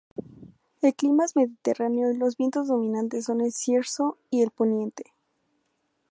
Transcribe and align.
El 0.81 0.95
clima 0.95 1.25
es 1.25 1.35
mediterráneo 1.35 2.11
y 2.11 2.17
los 2.17 2.35
vientos 2.35 2.67
dominantes 2.69 3.25
son 3.25 3.39
el 3.39 3.51
cierzo 3.53 4.17
y 4.31 4.41
el 4.41 4.49
poniente. 4.49 5.03